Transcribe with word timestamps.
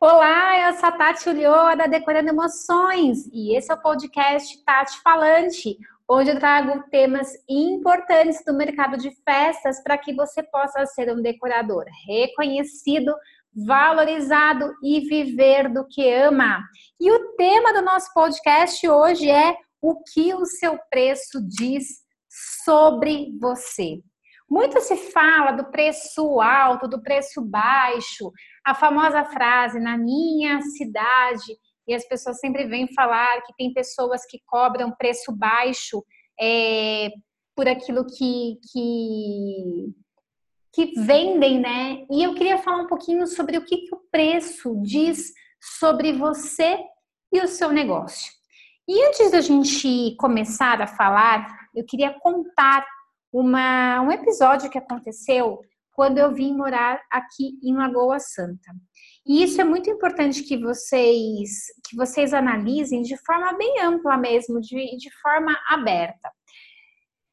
Olá, 0.00 0.68
eu 0.68 0.74
sou 0.74 0.88
a 0.88 0.92
Tati 0.92 1.28
Ulioa 1.28 1.76
da 1.76 1.86
Decorando 1.86 2.30
Emoções 2.30 3.26
e 3.32 3.56
esse 3.56 3.70
é 3.70 3.74
o 3.74 3.80
podcast 3.80 4.62
Tati 4.64 5.00
Falante, 5.00 5.76
onde 6.08 6.30
eu 6.30 6.38
trago 6.38 6.82
temas 6.90 7.32
importantes 7.48 8.42
do 8.44 8.52
mercado 8.52 8.96
de 8.96 9.10
festas 9.24 9.82
para 9.82 9.96
que 9.96 10.12
você 10.12 10.42
possa 10.42 10.84
ser 10.86 11.12
um 11.12 11.22
decorador 11.22 11.84
reconhecido, 12.06 13.14
valorizado 13.54 14.72
e 14.82 15.00
viver 15.00 15.68
do 15.72 15.86
que 15.86 16.12
ama. 16.12 16.62
E 16.98 17.10
o 17.10 17.36
tema 17.36 17.72
do 17.72 17.82
nosso 17.82 18.12
podcast 18.12 18.88
hoje 18.88 19.30
é 19.30 19.56
o 19.80 20.02
que 20.02 20.34
o 20.34 20.44
seu 20.44 20.78
preço 20.90 21.40
diz 21.46 22.02
sobre 22.64 23.36
você. 23.40 24.00
Muito 24.52 24.82
se 24.82 24.96
fala 24.96 25.52
do 25.52 25.70
preço 25.70 26.38
alto, 26.38 26.86
do 26.86 27.02
preço 27.02 27.40
baixo, 27.40 28.30
a 28.64 28.74
famosa 28.74 29.24
frase 29.24 29.80
na 29.80 29.96
minha 29.96 30.60
cidade, 30.62 31.56
e 31.86 31.94
as 31.94 32.06
pessoas 32.06 32.38
sempre 32.38 32.66
vêm 32.66 32.92
falar 32.94 33.42
que 33.42 33.54
tem 33.56 33.72
pessoas 33.72 34.24
que 34.26 34.40
cobram 34.46 34.92
preço 34.92 35.32
baixo 35.36 36.04
é, 36.40 37.10
por 37.56 37.68
aquilo 37.68 38.06
que, 38.06 38.58
que, 38.72 39.94
que 40.72 41.00
vendem, 41.00 41.60
né? 41.60 42.06
E 42.10 42.22
eu 42.22 42.34
queria 42.34 42.58
falar 42.58 42.82
um 42.82 42.86
pouquinho 42.86 43.26
sobre 43.26 43.58
o 43.58 43.64
que, 43.64 43.78
que 43.78 43.94
o 43.94 44.00
preço 44.10 44.80
diz 44.82 45.32
sobre 45.60 46.12
você 46.12 46.78
e 47.32 47.40
o 47.40 47.48
seu 47.48 47.70
negócio. 47.70 48.32
E 48.88 49.02
antes 49.06 49.30
da 49.30 49.40
gente 49.40 50.16
começar 50.16 50.80
a 50.80 50.86
falar, 50.86 51.46
eu 51.74 51.84
queria 51.84 52.14
contar 52.20 52.86
uma, 53.32 54.00
um 54.02 54.10
episódio 54.10 54.70
que 54.70 54.78
aconteceu 54.78 55.60
quando 55.92 56.18
eu 56.18 56.32
vim 56.32 56.56
morar 56.56 57.00
aqui 57.10 57.58
em 57.62 57.76
Lagoa 57.76 58.18
Santa. 58.18 58.72
E 59.26 59.42
isso 59.42 59.60
é 59.60 59.64
muito 59.64 59.88
importante 59.88 60.42
que 60.42 60.56
vocês 60.58 61.50
que 61.88 61.96
vocês 61.96 62.34
analisem 62.34 63.02
de 63.02 63.16
forma 63.24 63.52
bem 63.56 63.80
ampla 63.80 64.16
mesmo, 64.16 64.60
de, 64.60 64.96
de 64.96 65.10
forma 65.20 65.56
aberta. 65.68 66.30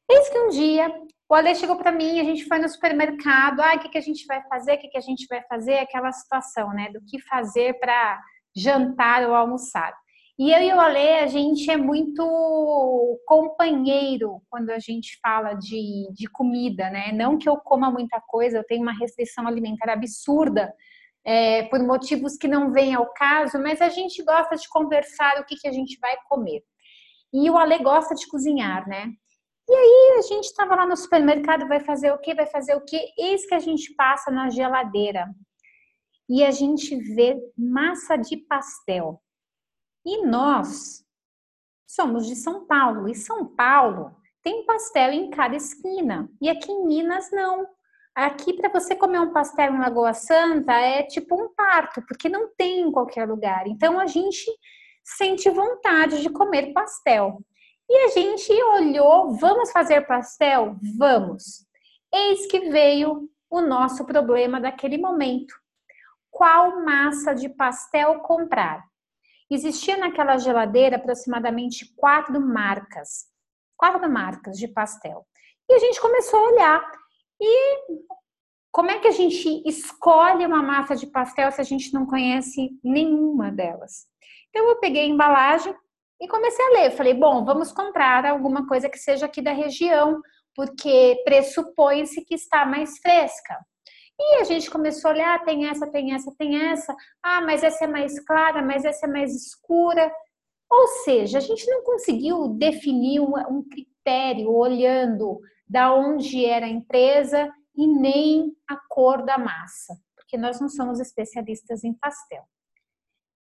Eis 0.08 0.28
que 0.28 0.38
um 0.38 0.48
dia 0.48 0.92
o 1.30 1.34
Ale 1.34 1.54
chegou 1.54 1.76
para 1.76 1.92
mim, 1.92 2.18
a 2.18 2.24
gente 2.24 2.44
foi 2.46 2.58
no 2.58 2.68
supermercado, 2.68 3.60
ah, 3.60 3.76
o 3.76 3.78
que, 3.78 3.88
que 3.88 3.98
a 3.98 4.00
gente 4.00 4.26
vai 4.26 4.42
fazer, 4.48 4.74
o 4.74 4.78
que, 4.78 4.88
que 4.88 4.98
a 4.98 5.00
gente 5.00 5.26
vai 5.28 5.40
fazer, 5.42 5.78
aquela 5.78 6.10
situação, 6.10 6.70
né, 6.70 6.90
do 6.90 7.00
que 7.06 7.20
fazer 7.20 7.78
para 7.78 8.20
jantar 8.54 9.22
ou 9.28 9.36
almoçar. 9.36 9.94
E 10.40 10.52
eu 10.52 10.62
e 10.62 10.72
o 10.72 10.80
Ale, 10.80 11.18
a 11.18 11.26
gente 11.26 11.70
é 11.70 11.76
muito 11.76 13.20
companheiro 13.26 14.40
quando 14.48 14.70
a 14.70 14.78
gente 14.78 15.18
fala 15.22 15.52
de, 15.52 16.08
de 16.14 16.26
comida, 16.28 16.88
né? 16.88 17.12
Não 17.12 17.36
que 17.36 17.46
eu 17.46 17.58
coma 17.58 17.90
muita 17.90 18.18
coisa, 18.22 18.56
eu 18.56 18.64
tenho 18.64 18.80
uma 18.80 18.98
restrição 18.98 19.46
alimentar 19.46 19.92
absurda, 19.92 20.74
é, 21.26 21.64
por 21.64 21.78
motivos 21.80 22.38
que 22.38 22.48
não 22.48 22.72
vêm 22.72 22.94
ao 22.94 23.12
caso, 23.12 23.58
mas 23.58 23.82
a 23.82 23.90
gente 23.90 24.22
gosta 24.22 24.56
de 24.56 24.66
conversar 24.70 25.38
o 25.38 25.44
que, 25.44 25.56
que 25.56 25.68
a 25.68 25.72
gente 25.72 25.98
vai 26.00 26.16
comer. 26.26 26.62
E 27.34 27.50
o 27.50 27.58
Ale 27.58 27.76
gosta 27.80 28.14
de 28.14 28.26
cozinhar, 28.26 28.88
né? 28.88 29.12
E 29.68 29.74
aí 29.74 30.18
a 30.20 30.22
gente 30.22 30.44
estava 30.44 30.74
lá 30.74 30.86
no 30.86 30.96
supermercado, 30.96 31.68
vai 31.68 31.80
fazer 31.80 32.12
o 32.12 32.18
que? 32.18 32.34
Vai 32.34 32.46
fazer 32.46 32.74
o 32.74 32.80
que? 32.80 32.96
Eis 33.18 33.44
que 33.44 33.54
a 33.54 33.60
gente 33.60 33.94
passa 33.94 34.30
na 34.30 34.48
geladeira 34.48 35.26
e 36.26 36.42
a 36.42 36.50
gente 36.50 36.96
vê 36.96 37.38
massa 37.58 38.16
de 38.16 38.38
pastel. 38.38 39.20
E 40.04 40.24
nós 40.24 41.04
somos 41.86 42.26
de 42.26 42.36
São 42.36 42.66
Paulo, 42.66 43.08
e 43.08 43.14
São 43.14 43.44
Paulo 43.46 44.14
tem 44.42 44.64
pastel 44.64 45.12
em 45.12 45.30
cada 45.30 45.56
esquina, 45.56 46.30
e 46.40 46.48
aqui 46.48 46.72
em 46.72 46.86
Minas 46.86 47.30
não. 47.30 47.66
Aqui, 48.14 48.54
para 48.54 48.68
você 48.68 48.94
comer 48.96 49.20
um 49.20 49.32
pastel 49.32 49.74
em 49.74 49.78
Lagoa 49.78 50.12
Santa, 50.12 50.72
é 50.72 51.02
tipo 51.02 51.34
um 51.34 51.54
parto, 51.54 52.02
porque 52.06 52.28
não 52.28 52.48
tem 52.56 52.80
em 52.80 52.90
qualquer 52.90 53.28
lugar. 53.28 53.66
Então, 53.66 54.00
a 54.00 54.06
gente 54.06 54.44
sente 55.04 55.48
vontade 55.48 56.20
de 56.20 56.28
comer 56.28 56.72
pastel. 56.72 57.40
E 57.88 58.04
a 58.04 58.08
gente 58.08 58.52
olhou, 58.52 59.32
vamos 59.34 59.70
fazer 59.70 60.06
pastel? 60.06 60.76
Vamos. 60.98 61.66
Eis 62.12 62.46
que 62.46 62.68
veio 62.68 63.28
o 63.48 63.60
nosso 63.60 64.04
problema 64.04 64.60
daquele 64.60 64.98
momento. 64.98 65.54
Qual 66.30 66.84
massa 66.84 67.34
de 67.34 67.48
pastel 67.48 68.20
comprar? 68.20 68.89
Existia 69.50 69.96
naquela 69.96 70.38
geladeira 70.38 70.96
aproximadamente 70.96 71.92
quatro 71.96 72.40
marcas, 72.40 73.26
quatro 73.76 74.08
marcas 74.08 74.56
de 74.56 74.68
pastel. 74.68 75.26
E 75.68 75.74
a 75.74 75.78
gente 75.78 76.00
começou 76.00 76.38
a 76.38 76.50
olhar. 76.50 76.92
E 77.40 77.78
como 78.70 78.90
é 78.90 79.00
que 79.00 79.08
a 79.08 79.12
gente 79.12 79.62
escolhe 79.66 80.46
uma 80.46 80.62
massa 80.62 80.94
de 80.94 81.06
pastel 81.06 81.50
se 81.50 81.60
a 81.60 81.64
gente 81.64 81.92
não 81.92 82.06
conhece 82.06 82.70
nenhuma 82.84 83.50
delas? 83.50 84.06
Então 84.50 84.68
eu 84.68 84.78
peguei 84.78 85.02
a 85.02 85.08
embalagem 85.08 85.74
e 86.20 86.28
comecei 86.28 86.64
a 86.66 86.70
ler. 86.70 86.90
Falei, 86.92 87.14
bom, 87.14 87.44
vamos 87.44 87.72
comprar 87.72 88.24
alguma 88.26 88.68
coisa 88.68 88.88
que 88.88 88.98
seja 88.98 89.26
aqui 89.26 89.42
da 89.42 89.52
região, 89.52 90.20
porque 90.54 91.20
pressupõe-se 91.24 92.24
que 92.24 92.34
está 92.34 92.64
mais 92.64 92.98
fresca. 92.98 93.58
E 94.22 94.36
a 94.36 94.44
gente 94.44 94.70
começou 94.70 95.10
a 95.10 95.14
olhar, 95.14 95.34
ah, 95.34 95.44
tem 95.44 95.66
essa, 95.66 95.90
tem 95.90 96.12
essa, 96.12 96.30
tem 96.36 96.70
essa. 96.70 96.94
Ah, 97.22 97.40
mas 97.40 97.64
essa 97.64 97.86
é 97.86 97.88
mais 97.88 98.20
clara, 98.20 98.60
mas 98.60 98.84
essa 98.84 99.06
é 99.06 99.08
mais 99.08 99.34
escura. 99.34 100.12
Ou 100.70 100.86
seja, 101.04 101.38
a 101.38 101.40
gente 101.40 101.66
não 101.70 101.82
conseguiu 101.82 102.48
definir 102.48 103.20
um 103.20 103.66
critério 103.66 104.52
olhando 104.52 105.40
da 105.66 105.94
onde 105.94 106.44
era 106.44 106.66
a 106.66 106.68
empresa 106.70 107.50
e 107.74 107.86
nem 107.86 108.54
a 108.68 108.76
cor 108.90 109.24
da 109.24 109.38
massa, 109.38 109.98
porque 110.14 110.36
nós 110.36 110.60
não 110.60 110.68
somos 110.68 111.00
especialistas 111.00 111.82
em 111.82 111.94
pastel. 111.94 112.44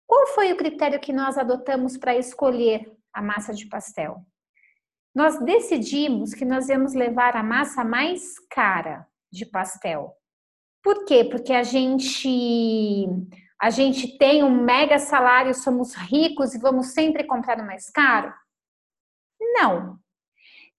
Qual 0.08 0.28
foi 0.28 0.54
o 0.54 0.58
critério 0.58 1.02
que 1.02 1.12
nós 1.12 1.38
adotamos 1.38 1.98
para 1.98 2.16
escolher 2.16 2.90
a 3.14 3.22
massa 3.22 3.54
de 3.54 3.68
pastel? 3.68 4.26
Nós 5.14 5.38
decidimos 5.44 6.34
que 6.34 6.46
nós 6.46 6.70
íamos 6.70 6.94
levar 6.94 7.36
a 7.36 7.44
massa 7.44 7.84
mais 7.84 8.40
cara 8.50 9.06
de 9.30 9.46
pastel, 9.46 10.16
por 10.84 11.06
quê? 11.06 11.24
Porque 11.24 11.54
a 11.54 11.64
gente 11.64 13.08
a 13.62 13.70
gente 13.70 14.18
tem 14.18 14.44
um 14.44 14.64
mega 14.64 14.98
salário, 14.98 15.54
somos 15.54 15.94
ricos 15.94 16.56
e 16.56 16.60
vamos 16.60 16.94
sempre 16.94 17.24
comprar 17.26 17.60
o 17.60 17.66
mais 17.66 17.92
caro? 17.92 18.34
Não. 19.40 20.00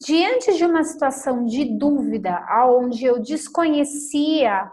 Diante 0.05 0.57
de 0.57 0.65
uma 0.65 0.83
situação 0.83 1.45
de 1.45 1.65
dúvida, 1.65 2.45
onde 2.67 3.05
eu 3.05 3.23
desconhecia 3.23 4.69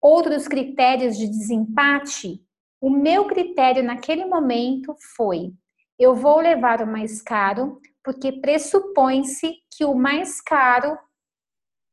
outros 0.00 0.48
critérios 0.48 1.18
de 1.18 1.28
desempate, 1.28 2.42
o 2.80 2.88
meu 2.88 3.26
critério 3.26 3.82
naquele 3.82 4.24
momento 4.24 4.96
foi: 5.14 5.52
eu 5.98 6.14
vou 6.14 6.40
levar 6.40 6.80
o 6.80 6.86
mais 6.86 7.20
caro, 7.20 7.78
porque 8.02 8.32
pressupõe-se 8.32 9.56
que 9.70 9.84
o 9.84 9.94
mais 9.94 10.40
caro 10.40 10.98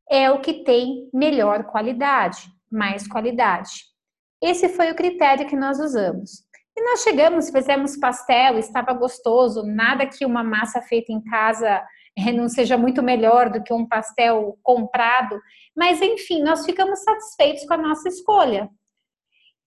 é 0.09 0.31
o 0.31 0.39
que 0.39 0.63
tem 0.63 1.09
melhor 1.13 1.65
qualidade, 1.65 2.49
mais 2.71 3.07
qualidade. 3.07 3.71
Esse 4.41 4.69
foi 4.69 4.91
o 4.91 4.95
critério 4.95 5.47
que 5.47 5.55
nós 5.55 5.79
usamos. 5.79 6.47
E 6.77 6.83
nós 6.83 7.01
chegamos, 7.01 7.49
fizemos 7.49 7.97
pastel, 7.97 8.59
estava 8.59 8.93
gostoso, 8.93 9.63
nada 9.65 10.05
que 10.05 10.25
uma 10.25 10.43
massa 10.43 10.79
feita 10.79 11.11
em 11.11 11.23
casa 11.23 11.83
eh, 12.15 12.31
não 12.31 12.47
seja 12.47 12.77
muito 12.77 13.01
melhor 13.01 13.49
do 13.49 13.63
que 13.63 13.73
um 13.73 13.87
pastel 13.87 14.57
comprado, 14.61 15.41
mas 15.75 16.01
enfim, 16.01 16.43
nós 16.43 16.65
ficamos 16.65 16.99
satisfeitos 17.03 17.65
com 17.65 17.73
a 17.73 17.77
nossa 17.77 18.07
escolha. 18.07 18.69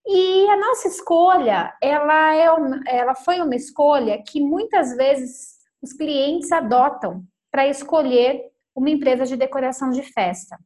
E 0.06 0.48
a 0.48 0.56
nossa 0.56 0.88
escolha, 0.88 1.74
ela, 1.82 2.34
é 2.34 2.50
uma, 2.50 2.80
ela 2.86 3.14
foi 3.14 3.40
uma 3.40 3.54
escolha 3.54 4.22
que 4.26 4.40
muitas 4.40 4.96
vezes 4.96 5.58
os 5.82 5.92
clientes 5.92 6.50
adotam 6.52 7.24
para 7.50 7.66
escolher 7.66 8.49
uma 8.74 8.90
empresa 8.90 9.26
de 9.26 9.36
decoração 9.36 9.90
de 9.90 10.02
festa. 10.02 10.58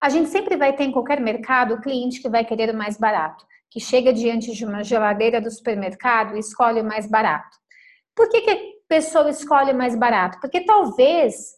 A 0.00 0.08
gente 0.08 0.28
sempre 0.28 0.56
vai 0.56 0.74
ter 0.74 0.84
em 0.84 0.92
qualquer 0.92 1.20
mercado 1.20 1.74
o 1.74 1.80
cliente 1.80 2.20
que 2.20 2.28
vai 2.28 2.44
querer 2.44 2.74
o 2.74 2.76
mais 2.76 2.98
barato, 2.98 3.46
que 3.70 3.80
chega 3.80 4.12
diante 4.12 4.52
de 4.52 4.64
uma 4.64 4.84
geladeira 4.84 5.40
do 5.40 5.50
supermercado 5.50 6.36
e 6.36 6.40
escolhe 6.40 6.80
o 6.80 6.84
mais 6.84 7.06
barato. 7.06 7.56
Por 8.14 8.28
que, 8.28 8.42
que 8.42 8.50
a 8.50 8.58
pessoa 8.86 9.30
escolhe 9.30 9.72
o 9.72 9.76
mais 9.76 9.96
barato? 9.96 10.38
Porque 10.40 10.64
talvez 10.64 11.54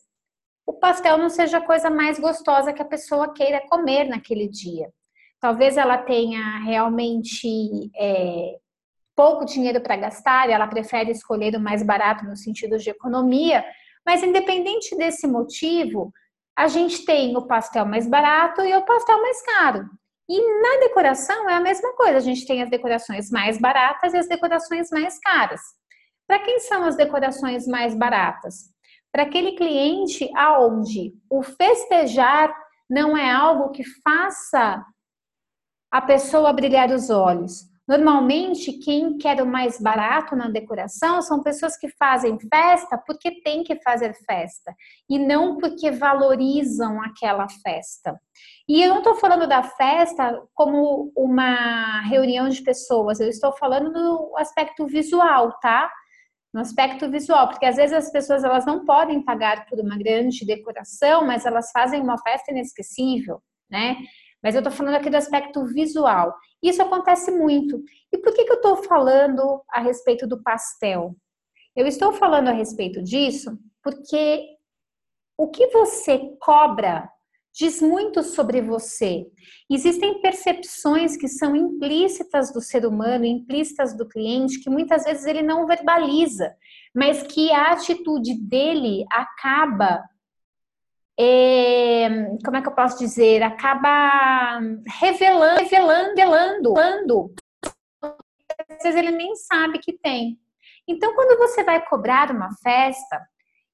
o 0.65 0.73
pastel 0.73 1.19
não 1.19 1.29
seja 1.29 1.59
a 1.59 1.65
coisa 1.65 1.91
mais 1.91 2.19
gostosa 2.19 2.73
que 2.73 2.83
a 2.83 2.87
pessoa 2.87 3.33
queira 3.33 3.67
comer 3.69 4.05
naquele 4.09 4.49
dia. 4.49 4.91
Talvez 5.41 5.77
ela 5.77 5.99
tenha 5.99 6.59
realmente 6.65 7.91
é, 7.97 8.59
pouco 9.15 9.45
dinheiro 9.45 9.81
para 9.81 9.97
gastar 9.97 10.49
e 10.49 10.53
ela 10.53 10.67
prefere 10.67 11.11
escolher 11.11 11.55
o 11.55 11.61
mais 11.61 11.83
barato 11.83 12.25
no 12.25 12.37
sentido 12.37 12.79
de 12.79 12.91
economia, 12.91 13.65
mas 14.07 14.23
independente 14.23 14.97
desse 14.97 15.27
motivo, 15.27 16.13
a 16.57 16.69
gente 16.69 17.05
tem 17.05 17.37
o 17.37 17.47
pastel 17.47 17.85
mais 17.85 18.07
barato 18.07 18.63
e 18.63 18.75
o 18.75 18.85
pastel 18.85 19.21
mais 19.21 19.43
caro. 19.43 19.91
E 20.29 20.63
na 20.63 20.81
decoração 20.81 21.49
é 21.51 21.55
a 21.55 21.61
mesma 21.61 21.95
coisa, 21.95 22.19
a 22.19 22.21
gente 22.21 22.47
tem 22.47 22.63
as 22.63 22.71
decorações 22.71 23.31
mais 23.31 23.59
baratas 23.59 24.15
e 24.15 24.17
as 24.17 24.29
decorações 24.29 24.89
mais 24.91 25.19
caras. 25.19 25.61
Para 26.27 26.41
quem 26.41 26.59
são 26.61 26.85
as 26.85 26.97
decorações 26.97 27.67
mais 27.67 27.95
baratas? 27.95 28.73
Para 29.13 29.25
aquele 29.25 29.53
cliente 29.53 30.29
aonde 30.37 31.15
o 31.31 31.43
festejar 31.43 32.55
não 32.89 33.17
é 33.17 33.31
algo 33.31 33.71
que 33.71 33.85
faça 34.03 34.85
a 35.91 36.01
pessoa 36.01 36.53
brilhar 36.53 36.91
os 36.91 37.11
olhos? 37.11 37.65
Normalmente, 37.87 38.73
quem 38.73 39.17
quer 39.17 39.41
o 39.41 39.47
mais 39.47 39.81
barato 39.81 40.35
na 40.35 40.49
decoração 40.49 41.23
são 41.23 41.41
pessoas 41.41 41.77
que 41.77 41.89
fazem 41.89 42.37
festa 42.53 42.99
porque 42.99 43.41
tem 43.43 43.63
que 43.63 43.81
fazer 43.81 44.13
festa 44.27 44.75
e 45.09 45.19
não 45.19 45.57
porque 45.57 45.93
valorizam 45.93 47.01
aquela 47.01 47.47
festa. 47.49 48.21
E 48.69 48.83
eu 48.83 48.91
não 48.91 48.99
estou 48.99 49.15
falando 49.15 49.47
da 49.47 49.63
festa 49.63 50.43
como 50.53 51.13
uma 51.17 52.01
reunião 52.01 52.49
de 52.49 52.61
pessoas, 52.63 53.21
eu 53.21 53.29
estou 53.29 53.53
falando 53.57 53.93
do 53.93 54.37
aspecto 54.37 54.85
visual, 54.87 55.53
tá? 55.61 55.89
No 56.53 56.61
aspecto 56.61 57.09
visual, 57.09 57.49
porque 57.49 57.67
às 57.67 57.77
vezes 57.77 57.97
as 57.97 58.11
pessoas 58.11 58.43
elas 58.43 58.67
não 58.67 58.85
podem 58.85 59.23
pagar 59.23 59.67
por 59.67 59.79
uma 59.79 59.97
grande 59.97 60.45
decoração, 60.45 61.25
mas 61.25 61.47
elas 61.47 61.71
fazem 61.71 62.01
uma 62.03 62.19
festa 62.19 62.51
inesquecível, 62.51 63.41
né? 63.71 63.97
Mas 64.47 64.55
eu 64.55 64.61
estou 64.61 64.73
falando 64.73 64.95
aqui 64.95 65.11
do 65.11 65.17
aspecto 65.17 65.67
visual. 65.67 66.33
Isso 66.63 66.81
acontece 66.81 67.33
muito. 67.33 67.83
E 68.13 68.19
por 68.19 68.33
que, 68.33 68.45
que 68.45 68.53
eu 68.53 68.59
estou 68.59 68.77
falando 68.77 69.61
a 69.69 69.81
respeito 69.81 70.25
do 70.25 70.41
pastel? 70.41 71.17
Eu 71.75 71.85
estou 71.85 72.13
falando 72.13 72.47
a 72.47 72.53
respeito 72.53 73.03
disso 73.03 73.59
porque 73.83 74.47
o 75.37 75.49
que 75.49 75.67
você 75.73 76.31
cobra 76.41 77.11
diz 77.53 77.83
muito 77.83 78.23
sobre 78.23 78.63
você. 78.63 79.27
Existem 79.69 80.21
percepções 80.21 81.17
que 81.17 81.27
são 81.27 81.57
implícitas 81.57 82.53
do 82.53 82.61
ser 82.61 82.87
humano, 82.87 83.25
implícitas 83.25 83.97
do 83.97 84.07
cliente, 84.09 84.61
que 84.61 84.71
muitas 84.71 85.03
vezes 85.03 85.27
ele 85.27 85.43
não 85.43 85.67
verbaliza, 85.67 86.55
mas 86.95 87.25
que 87.25 87.51
a 87.51 87.73
atitude 87.73 88.35
dele 88.35 89.05
acaba 89.11 90.05
é, 91.19 92.09
como 92.45 92.57
é 92.57 92.63
que 92.63 92.69
eu 92.69 92.75
posso 92.75 92.99
dizer, 92.99 93.43
acaba 93.43 94.61
revelando, 95.01 95.61
revelando, 95.61 96.15
revelando. 96.15 97.35
Às 98.03 98.83
vezes 98.83 98.97
ele 98.97 99.11
nem 99.11 99.35
sabe 99.35 99.79
que 99.79 99.93
tem. 99.95 100.39
Então, 100.87 101.15
quando 101.15 101.39
você 101.39 101.65
vai 101.65 101.85
cobrar 101.85 102.31
uma 102.31 102.51
festa 102.63 103.21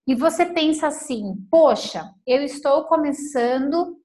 e 0.06 0.14
você 0.14 0.46
pensa 0.46 0.86
assim, 0.86 1.34
poxa, 1.50 2.10
eu 2.26 2.42
estou 2.42 2.84
começando 2.84 3.96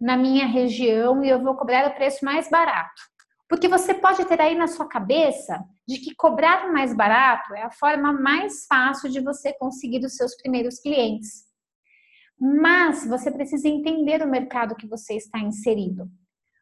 na 0.00 0.16
minha 0.16 0.46
região 0.46 1.24
e 1.24 1.28
eu 1.28 1.42
vou 1.42 1.56
cobrar 1.56 1.88
o 1.88 1.94
preço 1.94 2.24
mais 2.24 2.48
barato. 2.48 3.02
Porque 3.48 3.66
você 3.66 3.94
pode 3.94 4.24
ter 4.26 4.40
aí 4.40 4.54
na 4.54 4.66
sua 4.66 4.86
cabeça 4.86 5.58
de 5.86 5.98
que 5.98 6.14
cobrar 6.14 6.70
mais 6.70 6.94
barato 6.94 7.54
é 7.54 7.62
a 7.62 7.70
forma 7.70 8.12
mais 8.12 8.66
fácil 8.66 9.10
de 9.10 9.20
você 9.20 9.52
conseguir 9.54 10.04
os 10.04 10.16
seus 10.16 10.36
primeiros 10.36 10.78
clientes. 10.78 11.47
Mas 12.40 13.06
você 13.06 13.30
precisa 13.30 13.68
entender 13.68 14.22
o 14.22 14.28
mercado 14.28 14.76
que 14.76 14.86
você 14.86 15.14
está 15.14 15.38
inserido. 15.40 16.08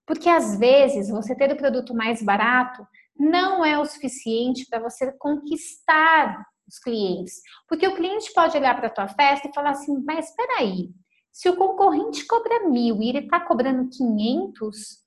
Porque 0.06 0.28
às 0.28 0.58
vezes 0.58 1.10
você 1.10 1.34
ter 1.34 1.52
o 1.52 1.56
produto 1.56 1.94
mais 1.94 2.22
barato 2.22 2.86
não 3.18 3.64
é 3.64 3.78
o 3.78 3.84
suficiente 3.84 4.66
para 4.68 4.78
você 4.78 5.12
conquistar 5.12 6.46
os 6.66 6.78
clientes. 6.78 7.34
Porque 7.68 7.86
o 7.86 7.94
cliente 7.94 8.32
pode 8.32 8.56
olhar 8.56 8.76
para 8.76 8.86
a 8.86 8.90
tua 8.90 9.08
festa 9.08 9.48
e 9.48 9.54
falar 9.54 9.70
assim: 9.70 10.02
mas 10.04 10.30
espera 10.30 10.60
aí, 10.60 10.90
se 11.32 11.48
o 11.48 11.56
concorrente 11.56 12.26
cobra 12.26 12.68
mil 12.68 13.02
e 13.02 13.08
ele 13.08 13.18
está 13.18 13.40
cobrando 13.40 13.90
500, 13.90 15.04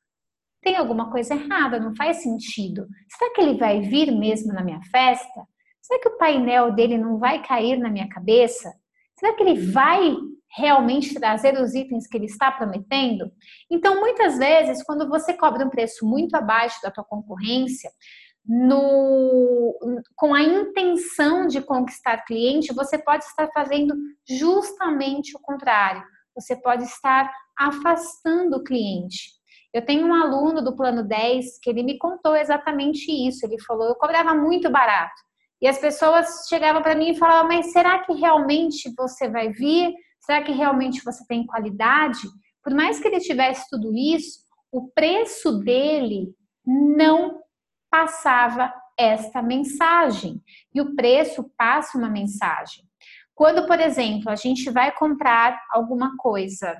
tem 0.61 0.75
alguma 0.75 1.09
coisa 1.11 1.33
errada, 1.33 1.79
não 1.79 1.95
faz 1.95 2.21
sentido. 2.21 2.87
Será 3.09 3.33
que 3.33 3.41
ele 3.41 3.57
vai 3.57 3.81
vir 3.81 4.11
mesmo 4.11 4.53
na 4.53 4.63
minha 4.63 4.81
festa? 4.91 5.47
Será 5.81 5.99
que 6.01 6.09
o 6.09 6.17
painel 6.17 6.73
dele 6.73 6.97
não 6.97 7.17
vai 7.17 7.41
cair 7.41 7.79
na 7.79 7.89
minha 7.89 8.07
cabeça? 8.09 8.71
Será 9.17 9.33
que 9.33 9.41
ele 9.41 9.71
vai 9.71 10.15
realmente 10.55 11.13
trazer 11.13 11.59
os 11.59 11.73
itens 11.73 12.07
que 12.07 12.17
ele 12.17 12.25
está 12.25 12.51
prometendo? 12.51 13.31
Então, 13.69 13.99
muitas 13.99 14.37
vezes, 14.37 14.83
quando 14.83 15.07
você 15.07 15.33
cobra 15.33 15.65
um 15.65 15.69
preço 15.69 16.05
muito 16.05 16.35
abaixo 16.35 16.81
da 16.81 16.91
tua 16.91 17.03
concorrência, 17.03 17.89
no, 18.45 19.77
com 20.15 20.33
a 20.33 20.41
intenção 20.41 21.45
de 21.45 21.61
conquistar 21.61 22.25
cliente, 22.25 22.73
você 22.73 22.97
pode 22.97 23.23
estar 23.25 23.47
fazendo 23.53 23.95
justamente 24.27 25.35
o 25.35 25.39
contrário. 25.39 26.03
Você 26.33 26.55
pode 26.55 26.83
estar 26.83 27.31
afastando 27.57 28.57
o 28.57 28.63
cliente. 28.63 29.37
Eu 29.73 29.85
tenho 29.85 30.07
um 30.07 30.13
aluno 30.13 30.63
do 30.63 30.75
plano 30.75 31.03
10 31.03 31.59
que 31.61 31.69
ele 31.69 31.83
me 31.83 31.97
contou 31.99 32.35
exatamente 32.35 33.11
isso. 33.11 33.45
Ele 33.45 33.61
falou: 33.61 33.87
eu 33.87 33.95
cobrava 33.95 34.33
muito 34.33 34.69
barato. 34.69 35.21
E 35.61 35.67
as 35.67 35.77
pessoas 35.77 36.47
chegavam 36.47 36.81
para 36.81 36.95
mim 36.95 37.11
e 37.11 37.17
falavam: 37.17 37.49
mas 37.49 37.71
será 37.71 37.99
que 37.99 38.13
realmente 38.13 38.91
você 38.97 39.29
vai 39.29 39.49
vir? 39.49 39.93
Será 40.29 40.43
que 40.43 40.51
realmente 40.51 41.03
você 41.03 41.25
tem 41.25 41.43
qualidade? 41.43 42.21
Por 42.63 42.71
mais 42.71 42.99
que 42.99 43.07
ele 43.07 43.19
tivesse 43.19 43.67
tudo 43.67 43.91
isso, 43.95 44.41
o 44.71 44.87
preço 44.91 45.57
dele 45.57 46.35
não 46.63 47.41
passava 47.89 48.71
esta 48.95 49.41
mensagem. 49.41 50.39
E 50.71 50.81
o 50.81 50.93
preço 50.95 51.51
passa 51.57 51.97
uma 51.97 52.11
mensagem. 52.11 52.83
Quando, 53.33 53.65
por 53.65 53.79
exemplo, 53.79 54.29
a 54.29 54.35
gente 54.35 54.69
vai 54.69 54.91
comprar 54.91 55.59
alguma 55.71 56.15
coisa, 56.17 56.77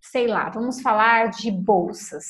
sei 0.00 0.26
lá, 0.26 0.48
vamos 0.48 0.80
falar 0.80 1.28
de 1.28 1.50
bolsas. 1.50 2.24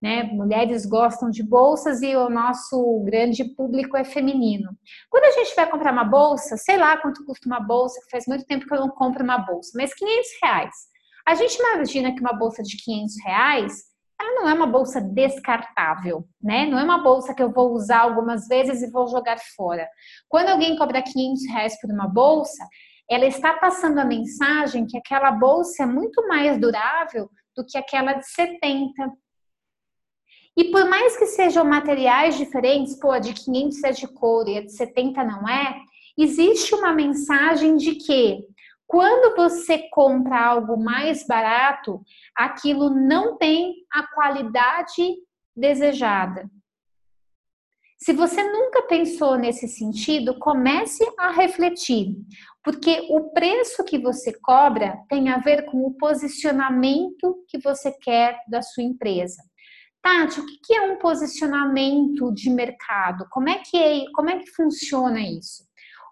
Né? 0.00 0.22
Mulheres 0.22 0.86
gostam 0.86 1.28
de 1.28 1.42
bolsas 1.42 2.00
e 2.00 2.16
o 2.16 2.30
nosso 2.30 3.02
grande 3.04 3.44
público 3.54 3.96
é 3.96 4.04
feminino. 4.04 4.70
Quando 5.10 5.24
a 5.24 5.30
gente 5.32 5.54
vai 5.54 5.68
comprar 5.68 5.92
uma 5.92 6.04
bolsa, 6.04 6.56
sei 6.56 6.78
lá 6.78 6.96
quanto 6.96 7.24
custa 7.26 7.46
uma 7.46 7.60
bolsa, 7.60 8.00
faz 8.10 8.26
muito 8.26 8.46
tempo 8.46 8.66
que 8.66 8.74
eu 8.74 8.80
não 8.80 8.88
compro 8.88 9.22
uma 9.22 9.38
bolsa, 9.38 9.72
mas 9.74 9.92
500 9.92 10.28
reais. 10.42 10.74
A 11.26 11.34
gente 11.34 11.58
imagina 11.58 12.14
que 12.14 12.20
uma 12.20 12.32
bolsa 12.32 12.62
de 12.62 12.76
500 12.82 13.14
reais, 13.24 13.72
ela 14.18 14.40
não 14.40 14.48
é 14.48 14.54
uma 14.54 14.66
bolsa 14.66 15.00
descartável, 15.00 16.26
né? 16.42 16.66
Não 16.66 16.78
é 16.78 16.82
uma 16.82 17.02
bolsa 17.02 17.34
que 17.34 17.42
eu 17.42 17.52
vou 17.52 17.72
usar 17.72 18.00
algumas 18.00 18.48
vezes 18.48 18.82
e 18.82 18.90
vou 18.90 19.06
jogar 19.06 19.38
fora. 19.54 19.86
Quando 20.28 20.48
alguém 20.48 20.76
cobra 20.76 21.02
500 21.02 21.46
reais 21.52 21.80
por 21.80 21.90
uma 21.90 22.08
bolsa, 22.08 22.66
ela 23.10 23.26
está 23.26 23.54
passando 23.54 23.98
a 23.98 24.04
mensagem 24.04 24.86
que 24.86 24.96
aquela 24.96 25.32
bolsa 25.32 25.82
é 25.82 25.86
muito 25.86 26.26
mais 26.28 26.58
durável 26.58 27.28
do 27.56 27.66
que 27.66 27.76
aquela 27.76 28.12
de 28.14 28.26
70, 28.30 28.92
e 30.56 30.64
por 30.64 30.88
mais 30.88 31.16
que 31.16 31.26
sejam 31.26 31.64
materiais 31.64 32.36
diferentes, 32.36 32.98
pô, 32.98 33.10
a 33.10 33.18
de 33.18 33.32
500 33.32 33.84
é 33.84 33.92
de 33.92 34.08
couro 34.08 34.50
e 34.50 34.58
a 34.58 34.62
de 34.62 34.72
70 34.72 35.24
não 35.24 35.48
é, 35.48 35.80
existe 36.18 36.74
uma 36.74 36.92
mensagem 36.92 37.76
de 37.76 37.94
que 37.94 38.44
quando 38.86 39.36
você 39.36 39.88
compra 39.90 40.38
algo 40.38 40.76
mais 40.76 41.24
barato, 41.24 42.02
aquilo 42.34 42.90
não 42.90 43.38
tem 43.38 43.74
a 43.92 44.04
qualidade 44.08 45.14
desejada. 45.56 46.50
Se 47.96 48.12
você 48.12 48.42
nunca 48.42 48.82
pensou 48.82 49.36
nesse 49.36 49.68
sentido, 49.68 50.38
comece 50.38 51.04
a 51.18 51.30
refletir, 51.30 52.16
porque 52.64 53.06
o 53.10 53.30
preço 53.30 53.84
que 53.84 53.98
você 53.98 54.32
cobra 54.40 54.98
tem 55.08 55.28
a 55.28 55.38
ver 55.38 55.66
com 55.66 55.86
o 55.86 55.94
posicionamento 55.94 57.44
que 57.46 57.58
você 57.58 57.92
quer 57.92 58.40
da 58.48 58.62
sua 58.62 58.82
empresa. 58.82 59.40
Tati, 60.02 60.40
o 60.40 60.46
que 60.46 60.74
é 60.74 60.82
um 60.82 60.96
posicionamento 60.96 62.32
de 62.32 62.48
mercado? 62.50 63.26
Como 63.30 63.48
é 63.48 63.58
que 63.58 63.76
é, 63.76 64.04
como 64.14 64.30
é 64.30 64.38
que 64.38 64.50
funciona 64.50 65.20
isso? 65.20 65.64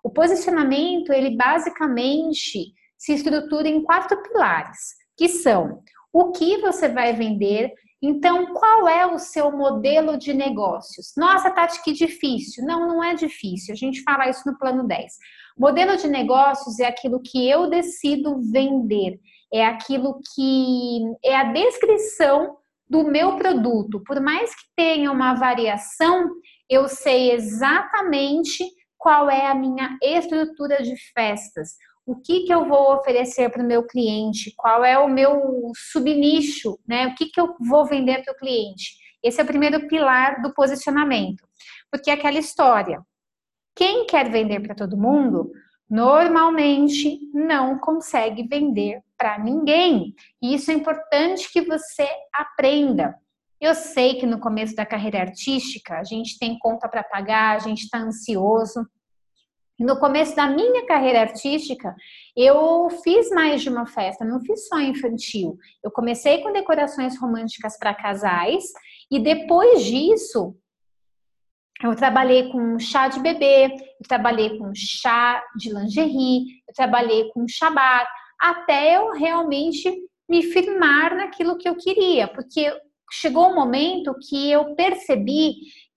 O 0.03 0.11
posicionamento, 0.11 1.13
ele 1.13 1.37
basicamente 1.37 2.75
se 2.97 3.13
estrutura 3.13 3.69
em 3.69 3.83
quatro 3.83 4.23
pilares, 4.23 4.95
que 5.17 5.29
são 5.29 5.83
o 6.13 6.33
que 6.33 6.59
você 6.59 6.89
vai 6.89 7.13
vender, 7.13 7.73
então 8.01 8.53
qual 8.53 8.89
é 8.89 9.07
o 9.07 9.19
seu 9.19 9.51
modelo 9.51 10.17
de 10.17 10.33
negócios? 10.33 11.13
Nossa, 11.17 11.51
Tati, 11.51 11.83
que 11.83 11.93
difícil. 11.93 12.65
Não, 12.65 12.87
não 12.87 13.03
é 13.03 13.15
difícil. 13.15 13.73
A 13.73 13.77
gente 13.77 14.03
fala 14.03 14.29
isso 14.29 14.43
no 14.47 14.59
plano 14.59 14.87
10. 14.87 15.13
Modelo 15.59 15.97
de 15.97 16.07
negócios 16.09 16.79
é 16.79 16.87
aquilo 16.87 17.21
que 17.21 17.49
eu 17.49 17.69
decido 17.69 18.41
vender, 18.53 19.19
é 19.53 19.67
aquilo 19.67 20.21
que 20.35 21.01
é 21.25 21.35
a 21.35 21.53
descrição 21.53 22.57
do 22.89 23.05
meu 23.05 23.37
produto, 23.37 24.03
por 24.05 24.21
mais 24.21 24.55
que 24.55 24.63
tenha 24.77 25.11
uma 25.11 25.35
variação, 25.35 26.31
eu 26.69 26.89
sei 26.89 27.33
exatamente 27.33 28.65
qual 28.97 29.31
é 29.31 29.47
a 29.47 29.55
minha 29.55 29.97
estrutura 30.03 30.83
de 30.83 30.95
festas, 31.13 31.77
o 32.07 32.17
que, 32.17 32.45
que 32.45 32.53
eu 32.53 32.67
vou 32.67 32.95
oferecer 32.95 33.51
para 33.51 33.63
o 33.63 33.67
meu 33.67 33.87
cliente, 33.87 34.53
qual 34.57 34.83
é 34.85 34.99
o 34.99 35.09
meu 35.09 35.71
subnicho, 35.77 36.79
né? 36.87 37.07
O 37.07 37.15
que, 37.15 37.27
que 37.27 37.39
eu 37.39 37.55
vou 37.61 37.85
vender 37.85 38.25
para 38.25 38.33
o 38.33 38.37
cliente. 38.37 38.97
Esse 39.23 39.41
é 39.41 39.45
o 39.45 39.47
primeiro 39.47 39.87
pilar 39.87 40.41
do 40.41 40.55
posicionamento, 40.55 41.47
porque 41.91 42.11
é 42.11 42.15
aquela 42.15 42.39
história. 42.39 43.03
Quem 43.77 44.07
quer 44.07 44.31
vender 44.31 44.61
para 44.61 44.75
todo 44.75 44.97
mundo 44.97 45.53
normalmente 45.89 47.19
não 47.33 47.79
consegue 47.79 48.47
vender 48.47 49.01
para 49.17 49.39
ninguém. 49.39 50.15
E 50.41 50.55
isso 50.55 50.71
é 50.71 50.75
importante 50.75 51.51
que 51.53 51.63
você 51.63 52.09
aprenda. 52.33 53.17
Eu 53.61 53.75
sei 53.75 54.15
que 54.15 54.27
no 54.27 54.39
começo 54.39 54.77
da 54.77 54.87
carreira 54.87 55.21
artística 55.21 55.99
a 55.99 56.05
gente 56.05 56.39
tem 56.39 56.59
conta 56.59 56.89
para 56.89 57.03
pagar, 57.03 57.57
a 57.57 57.59
gente 57.59 57.85
está 57.85 57.99
ansioso. 57.99 58.87
No 59.79 59.99
começo 59.99 60.35
da 60.35 60.49
minha 60.49 60.85
carreira 60.87 61.21
artística, 61.21 61.95
eu 62.37 62.91
fiz 63.03 63.31
mais 63.31 63.63
de 63.63 63.69
uma 63.69 63.87
festa, 63.87 64.25
não 64.25 64.41
fiz 64.41 64.67
só 64.67 64.81
infantil. 64.81 65.57
Eu 65.83 65.91
comecei 65.91 66.43
com 66.43 66.53
decorações 66.53 67.19
românticas 67.19 67.79
para 67.79 67.95
casais 67.95 68.65
E 69.11 69.19
depois 69.21 69.85
disso, 69.85 70.57
eu 71.83 71.95
trabalhei 71.95 72.51
com 72.51 72.79
chá 72.79 73.09
de 73.09 73.21
bebê, 73.21 73.67
eu 73.67 74.09
trabalhei 74.09 74.59
com 74.59 74.73
chá 74.75 75.43
de 75.57 75.73
lingerie, 75.73 76.45
eu 76.67 76.75
trabalhei 76.75 77.31
com 77.31 77.47
chá 77.49 77.71
bar, 77.71 78.07
até 78.41 78.97
eu 78.97 79.13
realmente 79.13 79.93
me 80.29 80.43
firmar 80.43 81.17
naquilo 81.17 81.57
que 81.57 81.69
eu 81.69 81.77
queria, 81.77 82.29
porque 82.29 82.73
chegou 83.13 83.49
um 83.49 83.55
momento 83.55 84.15
que 84.29 84.51
eu 84.51 84.75
percebi 84.75 85.55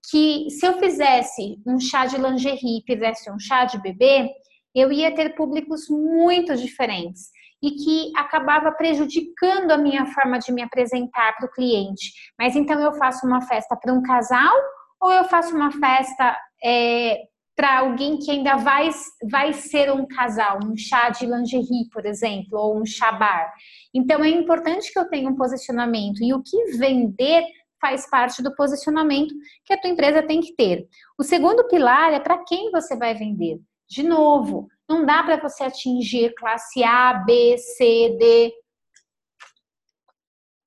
que 0.10 0.50
se 0.50 0.66
eu 0.66 0.78
fizesse 0.80 1.58
um 1.66 1.80
chá 1.80 2.06
de 2.06 2.18
lingerie, 2.18 2.84
fizesse 2.86 3.32
um 3.32 3.40
chá 3.40 3.66
de 3.66 3.82
bebê, 3.82 4.30
eu 4.74 4.92
ia 4.92 5.14
ter 5.14 5.36
públicos 5.36 5.90
muito 5.90 6.56
diferentes 6.56 7.30
e 7.62 7.72
que 7.72 8.12
acabava 8.16 8.72
prejudicando 8.72 9.72
a 9.72 9.78
minha 9.78 10.06
forma 10.08 10.40
de 10.40 10.52
me 10.52 10.64
apresentar 10.64 11.36
para 11.36 11.46
o 11.46 11.52
cliente. 11.52 12.12
Mas 12.40 12.56
então 12.56 12.80
eu 12.80 12.94
faço 12.94 13.26
uma 13.26 13.42
festa 13.42 13.76
para 13.76 13.94
um 13.94 14.02
casal 14.02 14.56
ou 15.02 15.12
eu 15.12 15.24
faço 15.26 15.56
uma 15.56 15.72
festa 15.72 16.38
é, 16.64 17.18
para 17.56 17.80
alguém 17.80 18.18
que 18.18 18.32
ainda 18.32 18.56
vai, 18.58 18.90
vai 19.30 19.52
ser 19.54 19.92
um 19.92 20.06
casal, 20.06 20.60
um 20.64 20.78
chá 20.78 21.10
de 21.10 21.26
lingerie, 21.26 21.90
por 21.92 22.06
exemplo, 22.06 22.58
ou 22.58 22.80
um 22.80 22.86
chá 22.86 23.12
bar. 23.12 23.52
Então 23.94 24.24
é 24.24 24.30
importante 24.30 24.92
que 24.92 25.00
eu 25.00 25.10
tenha 25.10 25.30
um 25.30 25.36
posicionamento 25.36 26.24
e 26.24 26.34
o 26.34 26.42
que 26.42 26.78
vender 26.78 27.44
faz 27.80 28.08
parte 28.10 28.44
do 28.44 28.56
posicionamento 28.56 29.34
que 29.66 29.74
a 29.74 29.78
tua 29.82 29.90
empresa 29.90 30.22
tem 30.22 30.40
que 30.40 30.56
ter. 30.56 30.88
O 31.18 31.24
segundo 31.24 31.68
pilar 31.68 32.14
é 32.14 32.20
para 32.20 32.44
quem 32.44 32.70
você 32.70 32.96
vai 32.96 33.16
vender. 33.16 33.60
De 33.90 34.04
novo, 34.04 34.68
não 34.88 35.06
dá 35.06 35.24
para 35.24 35.38
você 35.38 35.64
atingir 35.64 36.34
classe 36.36 36.84
A, 36.84 37.14
B, 37.14 37.58
C, 37.58 38.16
D. 38.20 38.54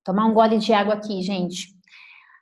Tomar 0.05 0.27
um 0.27 0.35
gole 0.35 0.59
de 0.59 0.73
água 0.73 0.95
aqui, 0.95 1.23
gente. 1.23 1.75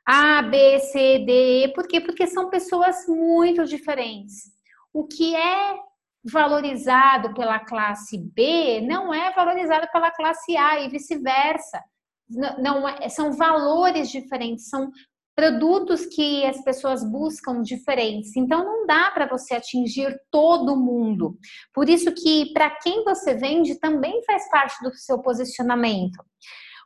A, 0.06 0.42
B, 0.42 0.78
C, 0.80 1.18
D, 1.20 1.64
E. 1.64 1.68
Por 1.72 1.86
quê? 1.86 2.00
Porque 2.00 2.26
são 2.26 2.50
pessoas 2.50 3.06
muito 3.06 3.64
diferentes. 3.64 4.50
O 4.92 5.06
que 5.06 5.34
é 5.34 5.76
valorizado 6.24 7.34
pela 7.34 7.58
classe 7.58 8.18
B 8.18 8.80
não 8.82 9.12
é 9.12 9.32
valorizado 9.32 9.88
pela 9.92 10.10
classe 10.10 10.56
A 10.56 10.80
e 10.80 10.88
vice-versa. 10.88 11.82
Não, 12.28 12.58
não 12.58 12.88
é, 12.88 13.08
são 13.08 13.32
valores 13.32 14.10
diferentes, 14.10 14.68
são 14.68 14.90
produtos 15.34 16.06
que 16.06 16.44
as 16.44 16.62
pessoas 16.62 17.02
buscam 17.04 17.62
diferentes. 17.62 18.36
Então 18.36 18.64
não 18.64 18.86
dá 18.86 19.10
para 19.10 19.26
você 19.26 19.54
atingir 19.54 20.16
todo 20.30 20.76
mundo. 20.76 21.36
Por 21.74 21.88
isso 21.88 22.12
que 22.12 22.52
para 22.52 22.70
quem 22.70 23.02
você 23.04 23.34
vende 23.34 23.78
também 23.78 24.22
faz 24.24 24.48
parte 24.50 24.82
do 24.82 24.94
seu 24.94 25.18
posicionamento. 25.20 26.22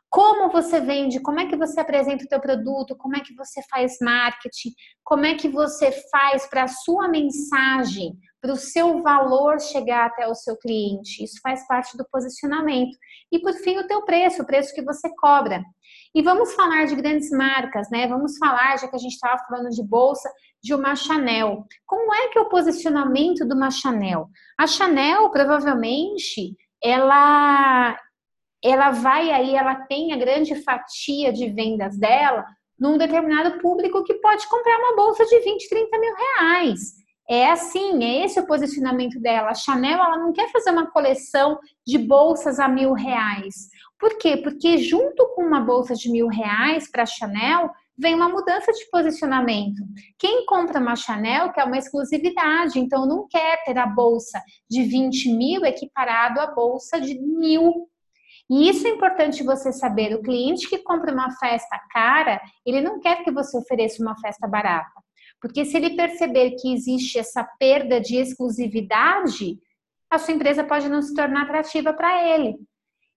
Como 0.09 0.49
você 0.51 0.79
vende, 0.79 1.19
como 1.19 1.39
é 1.39 1.47
que 1.47 1.57
você 1.57 1.79
apresenta 1.79 2.23
o 2.23 2.27
teu 2.27 2.39
produto, 2.39 2.95
como 2.95 3.17
é 3.17 3.19
que 3.19 3.35
você 3.35 3.61
faz 3.69 3.97
marketing, 4.01 4.71
como 5.03 5.25
é 5.25 5.35
que 5.35 5.49
você 5.49 5.91
faz 6.09 6.47
para 6.47 6.63
a 6.63 6.67
sua 6.67 7.09
mensagem, 7.09 8.17
para 8.41 8.53
o 8.53 8.57
seu 8.57 9.01
valor 9.01 9.59
chegar 9.59 10.05
até 10.05 10.27
o 10.27 10.35
seu 10.35 10.55
cliente. 10.57 11.23
Isso 11.23 11.39
faz 11.41 11.67
parte 11.67 11.97
do 11.97 12.07
posicionamento. 12.09 12.97
E 13.31 13.39
por 13.39 13.53
fim, 13.53 13.77
o 13.77 13.87
teu 13.87 14.03
preço, 14.05 14.41
o 14.41 14.45
preço 14.45 14.73
que 14.73 14.83
você 14.83 15.09
cobra. 15.17 15.61
E 16.15 16.21
vamos 16.21 16.53
falar 16.53 16.85
de 16.85 16.95
grandes 16.95 17.29
marcas, 17.29 17.89
né? 17.91 18.07
Vamos 18.07 18.37
falar, 18.37 18.77
já 18.77 18.87
que 18.87 18.95
a 18.95 18.99
gente 18.99 19.13
estava 19.13 19.37
falando 19.47 19.69
de 19.69 19.83
bolsa, 19.83 20.31
de 20.63 20.73
uma 20.73 20.95
Chanel. 20.95 21.65
Como 21.85 22.13
é 22.13 22.29
que 22.29 22.39
é 22.39 22.41
o 22.41 22.49
posicionamento 22.49 23.45
de 23.45 23.53
uma 23.53 23.69
Chanel? 23.69 24.29
A 24.57 24.65
Chanel, 24.65 25.29
provavelmente, 25.29 26.55
ela 26.81 27.97
ela 28.69 28.91
vai 28.91 29.31
aí, 29.31 29.55
ela 29.55 29.75
tem 29.75 30.13
a 30.13 30.17
grande 30.17 30.55
fatia 30.63 31.31
de 31.31 31.49
vendas 31.49 31.97
dela 31.97 32.45
num 32.79 32.97
determinado 32.97 33.59
público 33.59 34.03
que 34.03 34.15
pode 34.15 34.47
comprar 34.47 34.77
uma 34.77 34.95
bolsa 34.95 35.25
de 35.25 35.39
20, 35.39 35.69
30 35.69 35.99
mil 35.99 36.13
reais. 36.15 36.97
É 37.29 37.51
assim, 37.51 38.03
é 38.03 38.23
esse 38.23 38.39
o 38.39 38.47
posicionamento 38.47 39.19
dela. 39.19 39.49
A 39.49 39.55
Chanel, 39.55 39.99
ela 39.99 40.17
não 40.17 40.31
quer 40.31 40.49
fazer 40.51 40.71
uma 40.71 40.89
coleção 40.89 41.59
de 41.85 41.97
bolsas 41.97 42.59
a 42.59 42.67
mil 42.67 42.93
reais. 42.93 43.69
Por 43.99 44.17
quê? 44.17 44.37
Porque 44.37 44.77
junto 44.77 45.27
com 45.35 45.43
uma 45.43 45.59
bolsa 45.59 45.93
de 45.93 46.09
mil 46.09 46.27
reais 46.27 46.89
para 46.89 47.03
a 47.03 47.07
Chanel, 47.07 47.69
vem 47.97 48.15
uma 48.15 48.29
mudança 48.29 48.71
de 48.71 48.89
posicionamento. 48.89 49.83
Quem 50.19 50.45
compra 50.45 50.79
uma 50.79 50.95
Chanel 50.95 51.51
quer 51.51 51.65
uma 51.65 51.77
exclusividade, 51.77 52.79
então 52.79 53.07
não 53.07 53.27
quer 53.27 53.63
ter 53.63 53.77
a 53.77 53.87
bolsa 53.87 54.41
de 54.69 54.83
20 54.83 55.33
mil 55.33 55.65
equiparado 55.65 56.39
à 56.39 56.47
bolsa 56.47 57.01
de 57.01 57.19
mil 57.19 57.89
e 58.49 58.69
isso 58.69 58.87
é 58.87 58.91
importante 58.91 59.43
você 59.43 59.71
saber. 59.73 60.15
O 60.15 60.21
cliente 60.21 60.69
que 60.69 60.79
compra 60.79 61.11
uma 61.11 61.31
festa 61.31 61.77
cara, 61.91 62.41
ele 62.65 62.81
não 62.81 62.99
quer 62.99 63.23
que 63.23 63.31
você 63.31 63.57
ofereça 63.57 64.01
uma 64.01 64.17
festa 64.19 64.47
barata. 64.47 65.01
Porque 65.41 65.65
se 65.65 65.77
ele 65.77 65.95
perceber 65.95 66.51
que 66.51 66.73
existe 66.73 67.19
essa 67.19 67.43
perda 67.59 67.99
de 67.99 68.15
exclusividade, 68.15 69.59
a 70.09 70.17
sua 70.17 70.33
empresa 70.33 70.63
pode 70.63 70.87
não 70.87 71.01
se 71.01 71.13
tornar 71.13 71.43
atrativa 71.43 71.93
para 71.93 72.23
ele. 72.33 72.57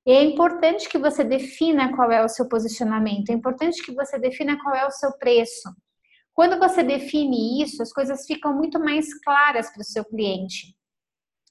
E 0.06 0.12
é 0.12 0.24
importante 0.24 0.88
que 0.88 0.98
você 0.98 1.22
defina 1.22 1.94
qual 1.94 2.10
é 2.10 2.24
o 2.24 2.28
seu 2.28 2.48
posicionamento, 2.48 3.30
é 3.30 3.34
importante 3.34 3.82
que 3.84 3.94
você 3.94 4.18
defina 4.18 4.60
qual 4.60 4.74
é 4.74 4.86
o 4.86 4.90
seu 4.90 5.12
preço. 5.18 5.70
Quando 6.32 6.58
você 6.58 6.82
define 6.82 7.62
isso, 7.62 7.82
as 7.82 7.92
coisas 7.92 8.26
ficam 8.26 8.54
muito 8.54 8.80
mais 8.80 9.12
claras 9.22 9.70
para 9.70 9.82
o 9.82 9.84
seu 9.84 10.04
cliente 10.04 10.74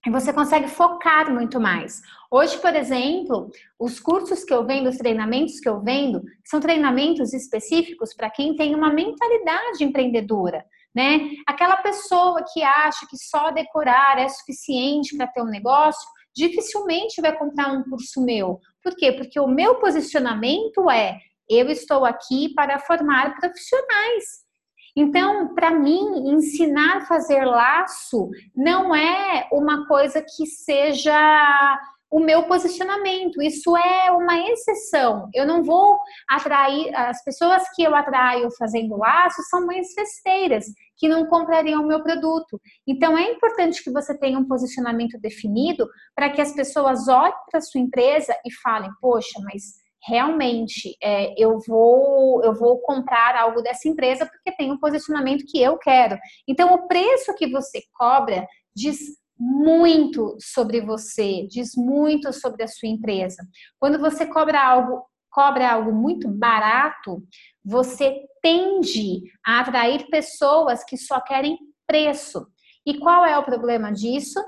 e 0.06 0.10
você 0.10 0.34
consegue 0.34 0.68
focar 0.68 1.32
muito 1.32 1.60
mais. 1.60 2.02
Hoje, 2.32 2.60
por 2.60 2.76
exemplo, 2.76 3.50
os 3.80 4.00
cursos 4.00 4.44
que 4.44 4.54
eu 4.54 4.64
vendo, 4.66 4.88
os 4.88 4.98
treinamentos 4.98 5.60
que 5.60 5.68
eu 5.68 5.82
vendo, 5.82 6.22
são 6.46 6.60
treinamentos 6.60 7.34
específicos 7.34 8.14
para 8.14 8.30
quem 8.30 8.56
tem 8.56 8.76
uma 8.76 8.94
mentalidade 8.94 9.84
empreendedora, 9.84 10.64
né? 10.94 11.32
Aquela 11.48 11.78
pessoa 11.78 12.44
que 12.54 12.62
acha 12.62 13.08
que 13.10 13.18
só 13.18 13.50
decorar 13.50 14.20
é 14.20 14.30
suficiente 14.30 15.18
para 15.18 15.26
ter 15.26 15.42
um 15.42 15.50
negócio, 15.50 16.08
dificilmente 16.36 17.20
vai 17.20 17.36
comprar 17.36 17.72
um 17.72 17.84
curso 17.84 18.24
meu. 18.24 18.60
Por 18.84 18.96
quê? 18.96 19.12
Porque 19.12 19.40
o 19.40 19.48
meu 19.48 19.76
posicionamento 19.80 20.90
é 20.90 21.18
eu 21.50 21.68
estou 21.70 22.06
aqui 22.06 22.54
para 22.54 22.78
formar 22.78 23.36
profissionais. 23.40 24.48
Então, 24.96 25.56
para 25.56 25.72
mim, 25.72 26.30
ensinar 26.30 26.98
a 26.98 27.06
fazer 27.06 27.44
laço 27.44 28.30
não 28.56 28.94
é 28.94 29.48
uma 29.52 29.88
coisa 29.88 30.22
que 30.22 30.46
seja 30.46 31.80
o 32.10 32.20
meu 32.20 32.44
posicionamento. 32.44 33.42
Isso 33.42 33.76
é 33.78 34.12
uma 34.12 34.38
exceção. 34.50 35.30
Eu 35.34 35.46
não 35.46 35.64
vou 35.64 36.00
atrair 36.28 36.94
as 36.96 37.24
pessoas 37.24 37.64
que 37.76 37.84
eu 37.84 37.96
atraio 37.96 38.50
fazendo 38.58 38.98
laço 38.98 39.42
são 39.50 39.66
mães 39.66 39.94
festeiras 39.94 40.66
que 40.98 41.08
não 41.08 41.28
comprariam 41.28 41.84
o 41.84 41.88
meu 41.88 42.02
produto. 42.02 42.60
Então 42.88 43.18
é 43.18 43.32
importante 43.32 43.84
que 43.84 43.92
você 43.92 44.18
tenha 44.18 44.40
um 44.40 44.48
posicionamento 44.48 45.20
definido 45.20 45.88
para 46.16 46.30
que 46.30 46.42
as 46.42 46.54
pessoas 46.54 47.08
olhem 47.08 47.34
para 47.50 47.62
sua 47.62 47.80
empresa 47.80 48.36
e 48.46 48.52
falem: 48.54 48.90
"Poxa, 49.00 49.40
mas 49.44 49.80
realmente 50.02 50.96
é, 51.02 51.34
eu 51.38 51.60
vou 51.68 52.44
eu 52.44 52.54
vou 52.54 52.80
comprar 52.80 53.36
algo 53.36 53.62
dessa 53.62 53.88
empresa 53.88 54.26
porque 54.26 54.56
tem 54.56 54.72
um 54.72 54.80
posicionamento 54.80 55.46
que 55.48 55.62
eu 55.62 55.78
quero. 55.78 56.18
Então 56.48 56.74
o 56.74 56.88
preço 56.88 57.36
que 57.36 57.50
você 57.50 57.82
cobra 57.94 58.48
diz 58.76 58.98
muito 59.40 60.36
sobre 60.40 60.82
você, 60.82 61.48
diz 61.48 61.76
muito 61.76 62.34
sobre 62.34 62.64
a 62.64 62.68
sua 62.68 62.90
empresa. 62.90 63.48
Quando 63.80 63.98
você 64.00 64.26
cobra 64.26 64.62
algo 64.62 65.08
cobra 65.32 65.72
algo 65.72 65.94
muito 65.94 66.28
barato, 66.28 67.24
você 67.64 68.26
tende 68.42 69.22
a 69.46 69.60
atrair 69.60 70.10
pessoas 70.10 70.84
que 70.84 70.98
só 70.98 71.22
querem 71.22 71.58
preço. 71.88 72.48
E 72.86 72.98
qual 72.98 73.24
é 73.26 73.38
o 73.38 73.44
problema 73.44 73.92
disso? 73.92 74.40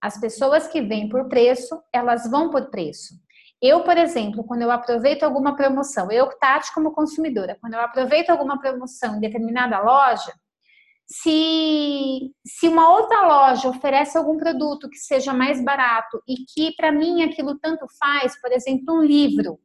As 0.00 0.18
pessoas 0.18 0.66
que 0.66 0.80
vêm 0.80 1.08
por 1.08 1.28
preço, 1.28 1.80
elas 1.92 2.28
vão 2.30 2.50
por 2.50 2.70
preço. 2.70 3.14
Eu, 3.60 3.84
por 3.84 3.98
exemplo, 3.98 4.42
quando 4.44 4.62
eu 4.62 4.70
aproveito 4.70 5.22
alguma 5.22 5.54
promoção, 5.54 6.10
eu, 6.10 6.26
Tati, 6.38 6.72
como 6.72 6.92
consumidora, 6.92 7.58
quando 7.60 7.74
eu 7.74 7.80
aproveito 7.80 8.30
alguma 8.30 8.58
promoção 8.58 9.16
em 9.16 9.20
determinada 9.20 9.78
loja, 9.80 10.32
se, 11.10 12.32
se 12.46 12.68
uma 12.68 12.88
outra 12.96 13.26
loja 13.26 13.68
oferece 13.68 14.16
algum 14.16 14.36
produto 14.36 14.88
que 14.88 14.96
seja 14.96 15.34
mais 15.34 15.62
barato 15.62 16.22
e 16.26 16.44
que 16.44 16.72
para 16.76 16.92
mim 16.92 17.24
aquilo 17.24 17.58
tanto 17.58 17.84
faz, 17.98 18.40
por 18.40 18.52
exemplo, 18.52 18.94
um 18.94 19.02
livro, 19.02 19.58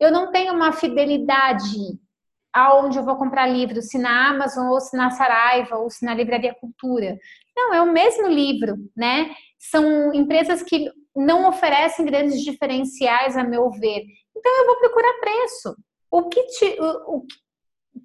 eu 0.00 0.10
não 0.10 0.32
tenho 0.32 0.52
uma 0.52 0.72
fidelidade 0.72 1.98
aonde 2.52 2.98
eu 2.98 3.04
vou 3.04 3.14
comprar 3.14 3.46
livro, 3.46 3.80
se 3.80 3.96
na 3.96 4.30
Amazon 4.30 4.70
ou 4.70 4.80
se 4.80 4.96
na 4.96 5.10
Saraiva 5.10 5.76
ou 5.76 5.88
se 5.88 6.04
na 6.04 6.14
Livraria 6.14 6.54
Cultura. 6.54 7.16
Não, 7.56 7.72
é 7.72 7.80
o 7.80 7.92
mesmo 7.92 8.26
livro, 8.26 8.74
né? 8.96 9.30
São 9.56 10.12
empresas 10.12 10.62
que 10.64 10.90
não 11.14 11.48
oferecem 11.48 12.04
grandes 12.04 12.42
diferenciais, 12.42 13.36
a 13.36 13.44
meu 13.44 13.70
ver. 13.70 14.02
Então 14.36 14.58
eu 14.58 14.66
vou 14.66 14.78
procurar 14.78 15.20
preço. 15.20 15.76
O 16.10 16.28
que 16.28 16.42
te, 16.46 16.76
o, 16.80 17.18
o 17.18 17.26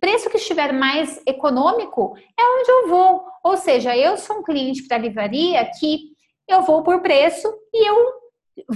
preço 0.03 0.29
que 0.29 0.35
estiver 0.35 0.73
mais 0.73 1.21
econômico 1.25 2.13
é 2.37 2.43
onde 2.43 2.69
eu 2.69 2.89
vou. 2.89 3.25
Ou 3.41 3.55
seja, 3.55 3.95
eu 3.95 4.17
sou 4.17 4.39
um 4.39 4.43
cliente 4.43 4.85
para 4.85 4.97
livraria 4.97 5.71
que 5.79 6.09
eu 6.45 6.61
vou 6.61 6.83
por 6.83 7.01
preço 7.01 7.47
e 7.73 7.89
eu 7.89 8.11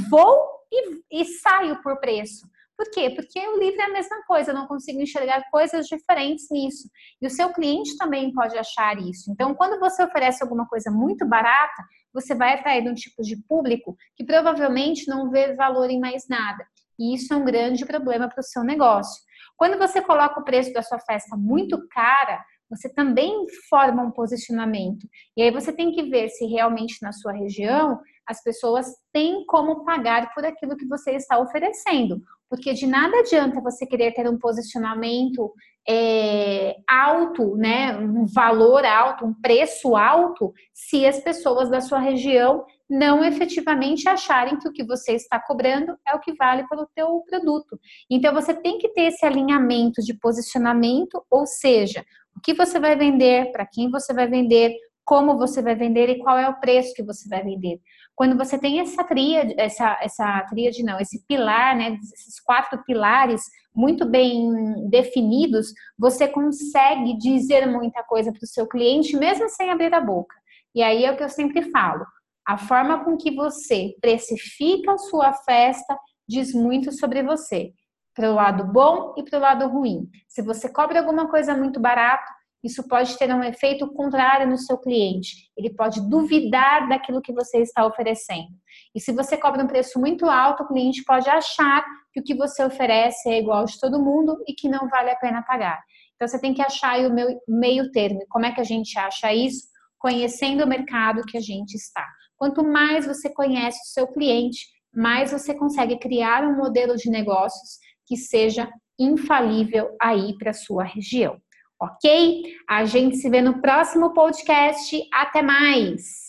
vou 0.09 0.47
e, 0.71 1.21
e 1.21 1.25
saio 1.25 1.81
por 1.83 1.99
preço. 1.99 2.47
Por 2.77 2.89
quê? 2.91 3.09
Porque 3.09 3.45
o 3.45 3.59
livro 3.59 3.81
é 3.81 3.85
a 3.85 3.91
mesma 3.91 4.23
coisa, 4.25 4.51
eu 4.51 4.55
não 4.55 4.67
consigo 4.67 5.01
enxergar 5.01 5.43
coisas 5.51 5.85
diferentes 5.85 6.47
nisso. 6.49 6.89
E 7.21 7.27
o 7.27 7.29
seu 7.29 7.49
cliente 7.49 7.97
também 7.97 8.31
pode 8.31 8.57
achar 8.57 8.97
isso. 8.97 9.29
Então, 9.29 9.53
quando 9.53 9.77
você 9.81 10.01
oferece 10.05 10.41
alguma 10.41 10.65
coisa 10.65 10.89
muito 10.89 11.27
barata, 11.27 11.83
você 12.13 12.33
vai 12.35 12.53
atrair 12.53 12.89
um 12.89 12.93
tipo 12.93 13.21
de 13.21 13.35
público 13.49 13.97
que 14.15 14.23
provavelmente 14.23 15.09
não 15.09 15.29
vê 15.29 15.53
valor 15.55 15.89
em 15.89 15.99
mais 15.99 16.25
nada. 16.29 16.65
E 16.97 17.13
isso 17.13 17.33
é 17.33 17.35
um 17.35 17.43
grande 17.43 17.85
problema 17.85 18.29
para 18.29 18.39
o 18.39 18.43
seu 18.43 18.63
negócio. 18.63 19.26
Quando 19.57 19.77
você 19.77 20.01
coloca 20.01 20.39
o 20.39 20.43
preço 20.43 20.71
da 20.71 20.83
sua 20.83 20.99
festa 20.99 21.35
muito 21.35 21.87
cara, 21.89 22.45
você 22.69 22.93
também 22.93 23.45
forma 23.69 24.03
um 24.03 24.11
posicionamento. 24.11 25.07
E 25.35 25.41
aí 25.41 25.51
você 25.51 25.73
tem 25.73 25.91
que 25.91 26.03
ver 26.03 26.29
se 26.29 26.45
realmente 26.45 26.97
na 27.01 27.11
sua 27.11 27.31
região 27.31 27.99
as 28.25 28.43
pessoas 28.43 28.87
têm 29.13 29.45
como 29.45 29.85
pagar 29.85 30.33
por 30.33 30.45
aquilo 30.45 30.75
que 30.75 30.85
você 30.85 31.11
está 31.11 31.39
oferecendo. 31.39 32.21
Porque 32.49 32.73
de 32.73 32.85
nada 32.85 33.19
adianta 33.19 33.61
você 33.61 33.85
querer 33.85 34.13
ter 34.13 34.29
um 34.29 34.37
posicionamento 34.37 35.51
é, 35.89 36.75
alto, 36.87 37.55
né, 37.55 37.97
um 37.97 38.25
valor 38.25 38.85
alto, 38.85 39.25
um 39.25 39.33
preço 39.33 39.95
alto, 39.95 40.53
se 40.73 41.05
as 41.05 41.19
pessoas 41.19 41.69
da 41.69 41.79
sua 41.79 41.99
região 41.99 42.65
não 42.89 43.23
efetivamente 43.23 44.07
acharem 44.07 44.57
que 44.59 44.67
o 44.67 44.71
que 44.71 44.83
você 44.83 45.13
está 45.13 45.39
cobrando 45.39 45.97
é 46.07 46.13
o 46.13 46.19
que 46.19 46.33
vale 46.33 46.67
pelo 46.67 46.87
teu 46.95 47.23
produto. 47.29 47.79
Então 48.09 48.33
você 48.33 48.53
tem 48.53 48.77
que 48.77 48.89
ter 48.89 49.03
esse 49.03 49.25
alinhamento 49.25 50.01
de 50.01 50.13
posicionamento, 50.13 51.23
ou 51.29 51.45
seja, 51.45 52.05
o 52.35 52.41
que 52.41 52.53
você 52.53 52.79
vai 52.79 52.95
vender, 52.95 53.51
para 53.51 53.65
quem 53.65 53.89
você 53.89 54.13
vai 54.13 54.27
vender, 54.27 54.75
como 55.07 55.37
você 55.37 55.61
vai 55.61 55.73
vender 55.73 56.09
e 56.09 56.19
qual 56.19 56.37
é 56.37 56.49
o 56.49 56.59
preço 56.59 56.93
que 56.93 57.01
você 57.01 57.29
vai 57.29 57.41
vender. 57.41 57.79
Quando 58.13 58.37
você 58.37 58.59
tem 58.59 58.81
essa 58.81 59.05
tríade, 59.05 59.55
essa, 59.57 59.97
essa 60.01 60.45
tríade 60.49 60.83
não, 60.83 60.99
esse 60.99 61.25
pilar, 61.25 61.77
né, 61.77 61.97
esses 62.13 62.41
quatro 62.41 62.83
pilares 62.83 63.41
muito 63.73 64.05
bem 64.05 64.51
definidos, 64.89 65.67
você 65.97 66.27
consegue 66.27 67.17
dizer 67.17 67.65
muita 67.67 68.03
coisa 68.03 68.33
para 68.33 68.43
o 68.43 68.47
seu 68.47 68.67
cliente, 68.67 69.15
mesmo 69.15 69.47
sem 69.47 69.71
abrir 69.71 69.93
a 69.93 70.01
boca. 70.01 70.35
E 70.75 70.83
aí 70.83 71.05
é 71.05 71.11
o 71.11 71.15
que 71.15 71.23
eu 71.23 71.29
sempre 71.29 71.71
falo, 71.71 72.05
a 72.45 72.57
forma 72.57 73.05
com 73.05 73.15
que 73.15 73.31
você 73.31 73.95
precifica 74.01 74.91
a 74.91 74.97
sua 74.97 75.31
festa 75.31 75.97
diz 76.27 76.53
muito 76.53 76.91
sobre 76.91 77.23
você 77.23 77.71
para 78.13 78.29
o 78.29 78.35
lado 78.35 78.65
bom 78.65 79.13
e 79.15 79.23
para 79.23 79.37
o 79.37 79.41
lado 79.41 79.67
ruim. 79.67 80.09
Se 80.27 80.41
você 80.41 80.67
cobra 80.67 80.99
alguma 80.99 81.29
coisa 81.29 81.55
muito 81.55 81.79
barato, 81.79 82.29
isso 82.63 82.87
pode 82.87 83.17
ter 83.17 83.33
um 83.33 83.43
efeito 83.43 83.87
contrário 83.93 84.47
no 84.47 84.57
seu 84.57 84.77
cliente. 84.77 85.49
Ele 85.55 85.73
pode 85.73 86.01
duvidar 86.09 86.89
daquilo 86.89 87.21
que 87.21 87.33
você 87.33 87.59
está 87.59 87.85
oferecendo. 87.85 88.49
E 88.95 88.99
se 88.99 89.11
você 89.11 89.37
cobra 89.37 89.63
um 89.63 89.67
preço 89.67 89.99
muito 89.99 90.25
alto, 90.25 90.63
o 90.63 90.67
cliente 90.67 91.03
pode 91.03 91.29
achar 91.29 91.85
que 92.11 92.19
o 92.19 92.23
que 92.23 92.35
você 92.35 92.63
oferece 92.63 93.29
é 93.29 93.39
igual 93.39 93.65
de 93.65 93.79
todo 93.79 94.03
mundo 94.03 94.37
e 94.47 94.53
que 94.53 94.67
não 94.67 94.89
vale 94.89 95.11
a 95.11 95.15
pena 95.15 95.43
pagar. 95.43 95.79
Então 96.15 96.27
você 96.27 96.39
tem 96.39 96.53
que 96.53 96.61
achar 96.61 96.99
o 97.01 97.13
meu 97.13 97.39
meio 97.47 97.91
termo. 97.91 98.25
Como 98.29 98.45
é 98.45 98.51
que 98.51 98.61
a 98.61 98.65
gente 98.65 98.97
acha 98.97 99.31
isso? 99.31 99.67
Conhecendo 99.99 100.63
o 100.63 100.67
mercado 100.67 101.23
que 101.23 101.37
a 101.37 101.41
gente 101.41 101.75
está. 101.75 102.05
Quanto 102.35 102.63
mais 102.63 103.05
você 103.05 103.31
conhece 103.31 103.79
o 103.81 103.93
seu 103.93 104.07
cliente, 104.07 104.65
mais 104.93 105.31
você 105.31 105.53
consegue 105.53 105.97
criar 105.99 106.43
um 106.43 106.57
modelo 106.57 106.95
de 106.95 107.09
negócios 107.09 107.77
que 108.05 108.17
seja 108.17 108.67
infalível 108.99 109.95
aí 110.01 110.35
para 110.37 110.53
sua 110.53 110.83
região. 110.83 111.39
Ok? 111.79 112.43
A 112.67 112.85
gente 112.85 113.17
se 113.17 113.29
vê 113.29 113.41
no 113.41 113.61
próximo 113.61 114.13
podcast. 114.13 114.99
Até 115.13 115.41
mais! 115.41 116.25